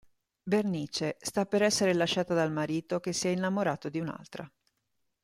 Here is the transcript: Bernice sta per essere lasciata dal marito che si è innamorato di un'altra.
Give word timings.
Bernice 0.41 1.17
sta 1.21 1.45
per 1.45 1.61
essere 1.61 1.93
lasciata 1.93 2.33
dal 2.33 2.51
marito 2.51 2.99
che 2.99 3.13
si 3.13 3.27
è 3.27 3.29
innamorato 3.29 3.87
di 3.87 3.99
un'altra. 3.99 4.51